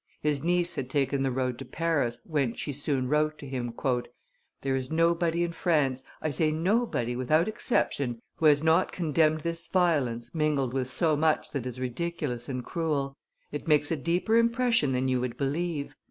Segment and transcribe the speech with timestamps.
[0.23, 3.71] His niece had taken the road to Paris, whence she soon wrote to him,
[4.63, 9.67] "There is nobody in France, I say nobody without exception, who has not condemned this
[9.67, 13.15] violence mingled with so much that is ridiculous and cruel;
[13.51, 15.93] it makes a deeper impression than you would believe.